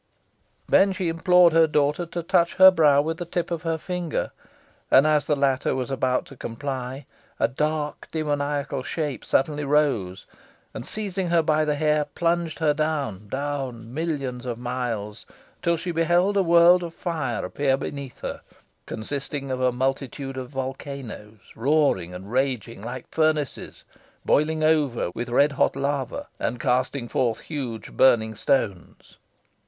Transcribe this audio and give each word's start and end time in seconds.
Then 0.67 0.93
she 0.93 1.09
implored 1.09 1.53
her 1.53 1.67
daughter 1.67 2.07
to 2.07 2.23
touch 2.23 2.55
her 2.55 2.71
brow 2.71 3.03
with 3.03 3.17
the 3.17 3.25
tip 3.25 3.51
of 3.51 3.61
her 3.61 3.77
finger; 3.77 4.31
and, 4.89 5.05
as 5.05 5.25
the 5.27 5.35
latter 5.35 5.75
was 5.75 5.91
about 5.91 6.25
to 6.25 6.35
comply, 6.35 7.05
a 7.39 7.47
dark 7.47 8.07
demoniacal 8.11 8.81
shape 8.81 9.23
suddenly 9.23 9.63
rose, 9.63 10.25
and, 10.73 10.87
seizing 10.87 11.29
her 11.29 11.43
by 11.43 11.65
the 11.65 11.75
hair, 11.75 12.05
plunged 12.15 12.59
with 12.59 12.65
her 12.65 12.73
down 12.73 13.27
down 13.27 13.93
millions 13.93 14.47
of 14.47 14.57
miles 14.57 15.27
till 15.61 15.77
she 15.77 15.91
beheld 15.91 16.35
a 16.35 16.41
world 16.41 16.81
of 16.81 16.95
fire 16.95 17.45
appear 17.45 17.77
beneath 17.77 18.21
her, 18.21 18.41
consisting 18.87 19.51
of 19.51 19.61
a 19.61 19.71
multitude 19.71 20.35
of 20.35 20.49
volcanoes, 20.49 21.41
roaring 21.55 22.11
and 22.11 22.31
raging 22.31 22.81
like 22.81 23.05
furnaces, 23.11 23.83
boiling 24.25 24.63
over 24.63 25.11
with 25.13 25.29
redhot 25.29 25.75
lava, 25.75 26.27
and 26.39 26.59
casting 26.59 27.07
forth 27.07 27.41
huge 27.41 27.91
burning 27.91 28.33
stones. 28.33 29.17